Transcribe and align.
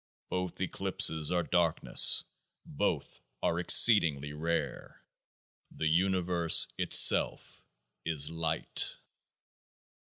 Both 0.31 0.59
eclipses 0.59 1.31
are 1.31 1.43
darkness; 1.43 2.23
both 2.65 3.19
are 3.43 3.59
exceed 3.59 4.03
ing 4.03 4.35
rare; 4.35 5.05
the 5.69 5.85
Universe 5.85 6.65
itself 6.79 7.61
is 8.03 8.31
Light. 8.31 8.97